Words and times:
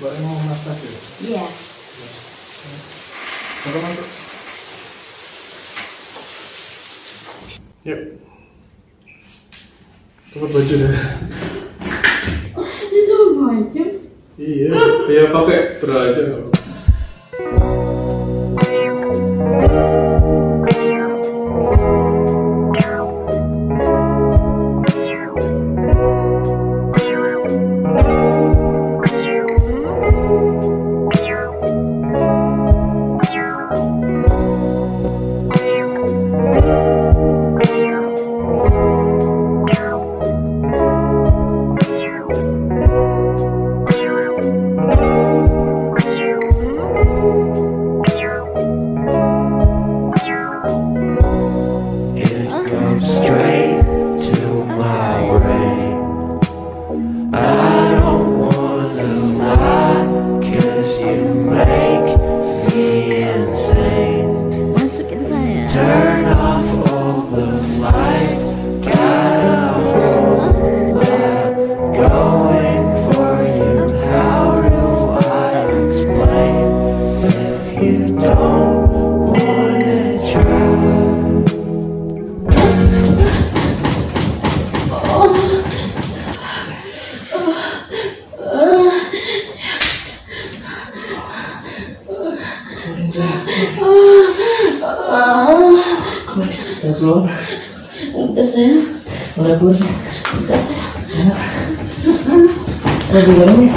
Mbak 0.00 0.16
mau 0.24 0.32
masak 0.48 0.80
ya? 0.80 0.92
Iya. 1.28 1.44
Coba 3.60 3.78
masuk. 3.84 4.08
Yuk. 7.84 8.00
Coba 10.32 10.46
baju 10.56 10.74
deh. 10.80 10.94
Ini 12.80 13.00
cuma 13.12 13.28
baju. 13.44 13.84
Iya, 14.40 14.72
ya 15.12 15.24
pakai 15.28 15.60
bra 15.84 15.96
aja 16.08 16.22
Udah 93.10 93.26
keluar. 96.94 97.26
Udah. 98.14 98.46
Udah 99.34 99.54
keluar. 99.58 99.74
Udah. 100.38 100.60
Udah 103.10 103.22
ya. 103.58 103.74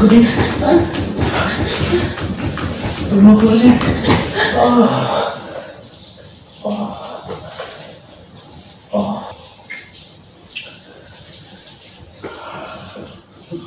Gede. 0.00 0.26
Mau 3.20 3.34
keluar. 3.38 3.58
Oh. 4.58 5.29